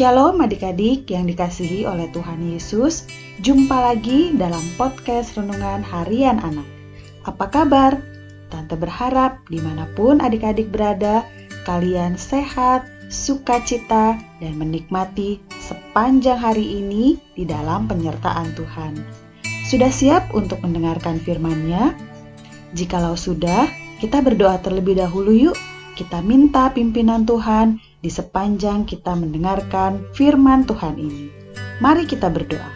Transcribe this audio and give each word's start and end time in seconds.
Shalom 0.00 0.40
adik-adik 0.40 1.12
yang 1.12 1.28
dikasihi 1.28 1.84
oleh 1.84 2.08
Tuhan 2.08 2.40
Yesus 2.40 3.04
Jumpa 3.44 3.92
lagi 3.92 4.32
dalam 4.32 4.64
podcast 4.80 5.36
Renungan 5.36 5.84
Harian 5.84 6.40
Anak 6.40 6.64
Apa 7.28 7.52
kabar? 7.52 8.00
Tante 8.48 8.80
berharap 8.80 9.44
di 9.52 9.60
mana 9.60 9.84
pun 9.92 10.24
adik-adik 10.24 10.72
berada 10.72 11.28
Kalian 11.68 12.16
sehat, 12.16 12.88
sukacita, 13.12 14.16
dan 14.40 14.52
menikmati 14.56 15.36
sepanjang 15.60 16.40
hari 16.40 16.80
ini 16.80 17.20
di 17.36 17.44
dalam 17.44 17.84
penyertaan 17.84 18.56
Tuhan 18.56 18.96
Sudah 19.68 19.92
siap 19.92 20.32
untuk 20.32 20.64
mendengarkan 20.64 21.20
firman-Nya? 21.20 21.92
Jikalau 22.72 23.20
sudah, 23.20 23.68
kita 24.00 24.24
berdoa 24.24 24.64
terlebih 24.64 24.96
dahulu 24.96 25.36
yuk 25.36 25.60
kita 25.92 26.24
minta 26.24 26.72
pimpinan 26.72 27.28
Tuhan 27.28 27.89
di 28.00 28.08
sepanjang 28.08 28.88
kita 28.88 29.12
mendengarkan 29.12 30.08
firman 30.16 30.64
Tuhan 30.64 30.96
ini. 30.96 31.28
Mari 31.80 32.08
kita 32.08 32.32
berdoa. 32.32 32.72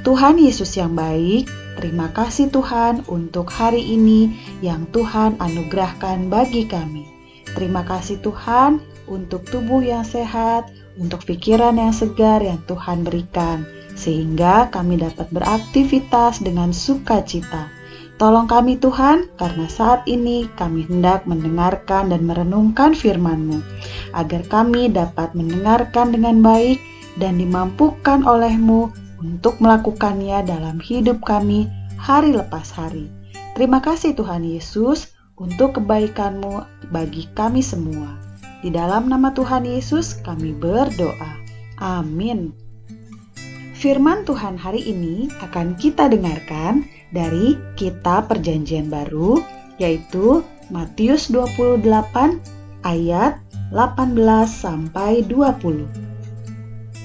Tuhan 0.00 0.40
Yesus 0.40 0.74
yang 0.80 0.96
baik, 0.96 1.50
terima 1.76 2.08
kasih 2.14 2.48
Tuhan 2.48 3.04
untuk 3.10 3.52
hari 3.52 3.84
ini 3.84 4.32
yang 4.64 4.88
Tuhan 4.88 5.36
anugerahkan 5.36 6.30
bagi 6.32 6.64
kami. 6.64 7.04
Terima 7.50 7.82
kasih 7.82 8.22
Tuhan 8.22 8.78
untuk 9.10 9.42
tubuh 9.44 9.82
yang 9.82 10.06
sehat, 10.06 10.70
untuk 10.96 11.26
pikiran 11.26 11.76
yang 11.76 11.90
segar 11.90 12.40
yang 12.40 12.62
Tuhan 12.64 13.02
berikan, 13.02 13.66
sehingga 13.98 14.70
kami 14.70 15.02
dapat 15.02 15.28
beraktivitas 15.34 16.40
dengan 16.40 16.70
sukacita. 16.70 17.79
Tolong 18.20 18.44
kami 18.44 18.76
Tuhan, 18.76 19.32
karena 19.40 19.64
saat 19.64 20.04
ini 20.04 20.44
kami 20.60 20.84
hendak 20.84 21.24
mendengarkan 21.24 22.12
dan 22.12 22.28
merenungkan 22.28 22.92
firman-Mu, 22.92 23.64
agar 24.12 24.44
kami 24.44 24.92
dapat 24.92 25.32
mendengarkan 25.32 26.12
dengan 26.12 26.44
baik 26.44 26.76
dan 27.16 27.40
dimampukan 27.40 28.20
oleh-Mu 28.20 28.92
untuk 29.24 29.56
melakukannya 29.64 30.44
dalam 30.44 30.76
hidup 30.84 31.24
kami 31.24 31.64
hari 31.96 32.36
lepas 32.36 32.68
hari. 32.76 33.08
Terima 33.56 33.80
kasih 33.80 34.12
Tuhan 34.12 34.44
Yesus 34.44 35.16
untuk 35.40 35.80
kebaikan-Mu 35.80 36.68
bagi 36.92 37.24
kami 37.32 37.64
semua. 37.64 38.20
Di 38.60 38.68
dalam 38.68 39.08
nama 39.08 39.32
Tuhan 39.32 39.64
Yesus 39.64 40.20
kami 40.20 40.52
berdoa. 40.52 41.40
Amin. 41.80 42.52
Firman 43.80 44.28
Tuhan 44.28 44.60
hari 44.60 44.84
ini 44.92 45.32
akan 45.40 45.72
kita 45.80 46.12
dengarkan 46.12 46.84
dari 47.16 47.56
Kitab 47.80 48.28
Perjanjian 48.28 48.92
Baru, 48.92 49.40
yaitu 49.80 50.44
Matius 50.68 51.32
28 51.32 51.80
ayat 52.84 53.40
18 53.72 54.20
sampai 54.52 55.24
20. 55.24 55.88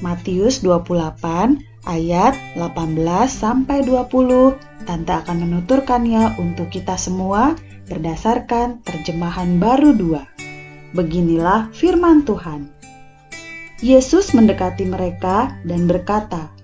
Matius 0.04 0.60
28 0.60 1.64
ayat 1.88 2.36
18 2.60 2.68
sampai 3.32 3.80
20. 3.88 4.60
Tante 4.84 5.14
akan 5.16 5.48
menuturkannya 5.48 6.36
untuk 6.44 6.76
kita 6.76 7.00
semua 7.00 7.56
berdasarkan 7.88 8.84
terjemahan 8.84 9.64
baru 9.64 9.96
2. 9.96 10.92
Beginilah 10.92 11.72
firman 11.72 12.28
Tuhan. 12.28 12.68
Yesus 13.80 14.36
mendekati 14.36 14.84
mereka 14.84 15.56
dan 15.64 15.88
berkata, 15.88 16.55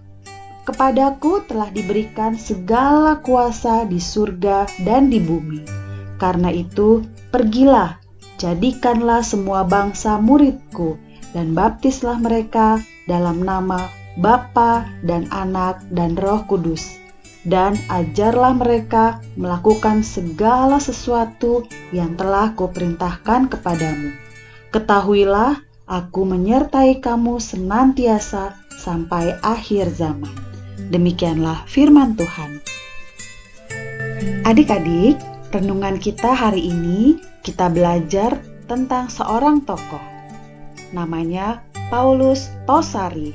Kepadaku 0.72 1.44
telah 1.52 1.68
diberikan 1.68 2.40
segala 2.40 3.20
kuasa 3.20 3.84
di 3.84 4.00
surga 4.00 4.64
dan 4.88 5.12
di 5.12 5.20
bumi. 5.20 5.68
Karena 6.16 6.48
itu, 6.48 7.04
pergilah, 7.28 8.00
jadikanlah 8.40 9.20
semua 9.20 9.68
bangsa 9.68 10.16
muridku, 10.16 10.96
dan 11.36 11.52
baptislah 11.52 12.24
mereka 12.24 12.80
dalam 13.04 13.44
nama 13.44 13.92
Bapa 14.16 14.88
dan 15.04 15.28
Anak 15.36 15.84
dan 15.92 16.16
Roh 16.16 16.48
Kudus. 16.48 16.96
Dan 17.44 17.76
ajarlah 17.92 18.56
mereka 18.56 19.20
melakukan 19.36 20.08
segala 20.08 20.80
sesuatu 20.80 21.68
yang 21.92 22.16
telah 22.16 22.56
kuperintahkan 22.56 23.52
kepadamu. 23.52 24.16
Ketahuilah, 24.72 25.60
aku 25.84 26.24
menyertai 26.24 27.04
kamu 27.04 27.44
senantiasa 27.44 28.56
sampai 28.80 29.36
akhir 29.44 29.92
zaman. 30.00 30.51
Demikianlah 30.92 31.64
firman 31.72 32.20
Tuhan. 32.20 32.60
Adik-adik, 34.44 35.16
renungan 35.56 35.96
kita 35.96 36.36
hari 36.36 36.68
ini 36.68 37.16
kita 37.48 37.72
belajar 37.72 38.44
tentang 38.68 39.08
seorang 39.08 39.64
tokoh. 39.64 40.04
Namanya 40.92 41.64
Paulus 41.88 42.52
Tosari. 42.68 43.32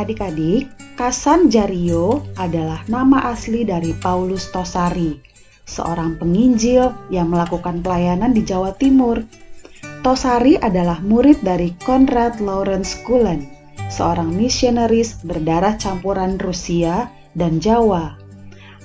Adik-adik, 0.00 0.72
Kasan 0.96 1.52
Jario 1.52 2.24
adalah 2.40 2.80
nama 2.88 3.28
asli 3.28 3.68
dari 3.68 3.92
Paulus 4.00 4.48
Tosari, 4.48 5.20
seorang 5.68 6.16
penginjil 6.16 6.88
yang 7.12 7.28
melakukan 7.28 7.84
pelayanan 7.84 8.32
di 8.32 8.40
Jawa 8.40 8.72
Timur. 8.80 9.20
Tosari 10.00 10.56
adalah 10.56 11.04
murid 11.04 11.44
dari 11.44 11.76
Konrad 11.84 12.40
Lawrence 12.40 12.96
Cullen 13.04 13.55
seorang 13.86 14.34
misionaris 14.34 15.22
berdarah 15.22 15.78
campuran 15.78 16.38
Rusia 16.42 17.10
dan 17.38 17.62
Jawa. 17.62 18.18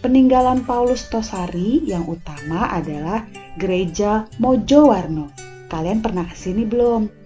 Peninggalan 0.00 0.64
Paulus 0.64 1.04
Tosari 1.12 1.84
yang 1.84 2.08
utama 2.08 2.72
adalah 2.72 3.28
Gereja 3.60 4.24
Mojowarno. 4.40 5.28
Kalian 5.68 6.00
pernah 6.00 6.24
ke 6.24 6.32
sini 6.32 6.64
belum? 6.64 7.19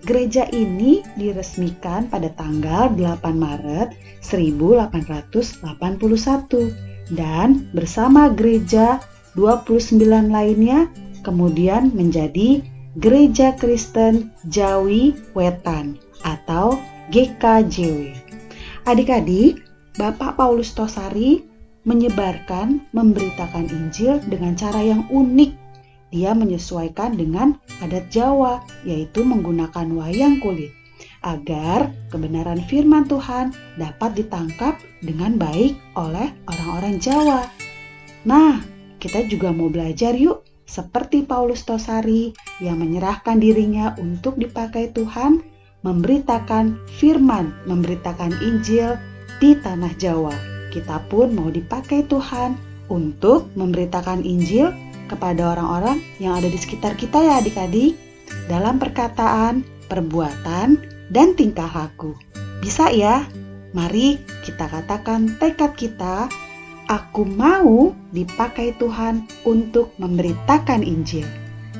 Gereja 0.00 0.48
ini 0.48 1.04
diresmikan 1.20 2.08
pada 2.08 2.32
tanggal 2.32 2.88
8 2.96 3.20
Maret 3.36 3.92
1881 4.24 5.60
dan 7.12 7.68
bersama 7.76 8.32
gereja 8.32 9.02
29 9.36 10.00
lainnya 10.32 10.88
kemudian 11.20 11.92
menjadi 11.92 12.64
Gereja 12.98 13.54
Kristen 13.54 14.34
Jawi 14.50 15.14
Wetan 15.36 15.94
atau 16.26 16.74
GKJW. 17.14 18.10
Adik-adik, 18.82 19.62
Bapak 19.94 20.34
Paulus 20.34 20.74
Tosari 20.74 21.46
menyebarkan, 21.86 22.82
memberitakan 22.90 23.70
Injil 23.70 24.18
dengan 24.26 24.58
cara 24.58 24.82
yang 24.82 25.06
unik 25.06 25.59
dia 26.10 26.34
menyesuaikan 26.34 27.14
dengan 27.14 27.58
adat 27.82 28.10
Jawa, 28.10 28.62
yaitu 28.82 29.22
menggunakan 29.22 29.86
wayang 29.94 30.42
kulit, 30.42 30.74
agar 31.22 31.94
kebenaran 32.10 32.60
firman 32.66 33.06
Tuhan 33.06 33.54
dapat 33.78 34.18
ditangkap 34.18 34.78
dengan 35.00 35.38
baik 35.38 35.78
oleh 35.94 36.34
orang-orang 36.50 36.98
Jawa. 36.98 37.46
Nah, 38.26 38.60
kita 39.00 39.24
juga 39.30 39.54
mau 39.54 39.72
belajar 39.72 40.12
yuk, 40.12 40.44
seperti 40.68 41.26
Paulus 41.26 41.66
Tosari 41.66 42.30
yang 42.62 42.78
menyerahkan 42.78 43.42
dirinya 43.42 43.98
untuk 43.98 44.38
dipakai 44.38 44.94
Tuhan, 44.94 45.42
memberitakan 45.82 46.78
firman, 47.00 47.50
memberitakan 47.64 48.36
Injil 48.44 48.94
di 49.40 49.56
tanah 49.56 49.90
Jawa. 49.96 50.34
Kita 50.70 51.02
pun 51.10 51.34
mau 51.34 51.50
dipakai 51.50 52.06
Tuhan 52.06 52.54
untuk 52.92 53.50
memberitakan 53.58 54.22
Injil 54.22 54.70
kepada 55.10 55.58
orang-orang 55.58 55.98
yang 56.22 56.38
ada 56.38 56.46
di 56.46 56.54
sekitar 56.54 56.94
kita 56.94 57.18
ya 57.18 57.42
adik-adik 57.42 57.98
dalam 58.46 58.78
perkataan, 58.78 59.66
perbuatan, 59.90 60.78
dan 61.10 61.34
tingkah 61.34 61.66
laku. 61.66 62.14
Bisa 62.62 62.94
ya? 62.94 63.26
Mari 63.74 64.22
kita 64.46 64.70
katakan 64.70 65.34
tekad 65.42 65.74
kita, 65.74 66.30
aku 66.86 67.26
mau 67.26 67.94
dipakai 68.14 68.74
Tuhan 68.78 69.26
untuk 69.46 69.90
memberitakan 69.98 70.86
Injil. 70.86 71.26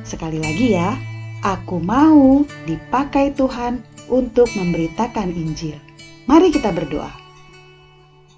Sekali 0.03 0.39
lagi 0.39 0.75
ya, 0.75 0.95
aku 1.43 1.79
mau 1.79 2.43
dipakai 2.67 3.35
Tuhan 3.35 3.83
untuk 4.11 4.51
memberitakan 4.55 5.31
Injil. 5.31 5.75
Mari 6.27 6.51
kita 6.51 6.71
berdoa. 6.71 7.11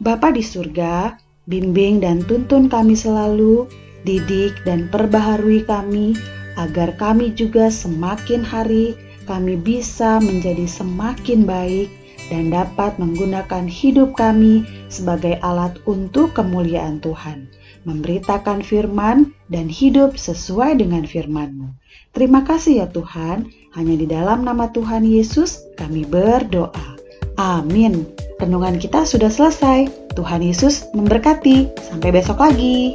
Bapa 0.01 0.34
di 0.34 0.42
surga, 0.42 1.16
bimbing 1.45 2.01
dan 2.01 2.25
tuntun 2.25 2.68
kami 2.68 2.98
selalu, 2.98 3.69
didik 4.03 4.55
dan 4.67 4.88
perbaharui 4.91 5.63
kami, 5.67 6.15
agar 6.55 6.94
kami 7.01 7.33
juga 7.33 7.67
semakin 7.73 8.45
hari 8.45 8.94
kami 9.23 9.55
bisa 9.55 10.19
menjadi 10.19 10.67
semakin 10.67 11.47
baik 11.47 11.88
dan 12.27 12.51
dapat 12.51 12.95
menggunakan 13.00 13.67
hidup 13.67 14.15
kami 14.15 14.63
sebagai 14.88 15.39
alat 15.44 15.75
untuk 15.88 16.35
kemuliaan 16.35 17.00
Tuhan, 17.03 17.47
memberitakan 17.88 18.63
firman 18.63 19.31
dan 19.51 19.67
hidup 19.67 20.15
sesuai 20.15 20.79
dengan 20.79 21.03
firman-Mu. 21.07 21.71
Terima 22.13 22.45
kasih 22.45 22.85
ya 22.85 22.88
Tuhan, 22.91 23.49
hanya 23.73 23.95
di 23.97 24.06
dalam 24.06 24.45
nama 24.45 24.69
Tuhan 24.69 25.03
Yesus 25.07 25.65
kami 25.79 26.06
berdoa. 26.06 26.99
Amin. 27.41 28.06
Renungan 28.38 28.77
kita 28.77 29.07
sudah 29.07 29.31
selesai. 29.31 29.89
Tuhan 30.13 30.45
Yesus 30.45 30.85
memberkati. 30.94 31.73
Sampai 31.81 32.13
besok 32.13 32.38
lagi. 32.38 32.94